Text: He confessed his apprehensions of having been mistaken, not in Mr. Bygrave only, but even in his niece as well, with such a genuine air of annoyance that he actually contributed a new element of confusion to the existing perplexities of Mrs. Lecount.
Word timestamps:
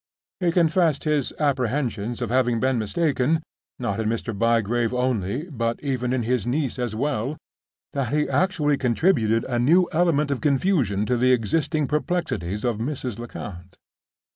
He 0.39 0.51
confessed 0.51 1.03
his 1.03 1.31
apprehensions 1.37 2.23
of 2.23 2.31
having 2.31 2.59
been 2.59 2.79
mistaken, 2.79 3.43
not 3.77 3.99
in 3.99 4.09
Mr. 4.09 4.35
Bygrave 4.35 4.95
only, 4.95 5.47
but 5.51 5.79
even 5.83 6.11
in 6.11 6.23
his 6.23 6.47
niece 6.47 6.79
as 6.79 6.95
well, 6.95 7.33
with 7.33 7.37
such 7.93 8.07
a 8.07 8.09
genuine 8.09 8.09
air 8.09 8.09
of 8.09 8.09
annoyance 8.09 8.09
that 8.09 8.17
he 8.17 8.43
actually 8.65 8.77
contributed 8.79 9.43
a 9.43 9.59
new 9.59 9.87
element 9.91 10.31
of 10.31 10.41
confusion 10.41 11.05
to 11.05 11.17
the 11.17 11.31
existing 11.31 11.87
perplexities 11.87 12.65
of 12.65 12.79
Mrs. 12.79 13.19
Lecount. 13.19 13.77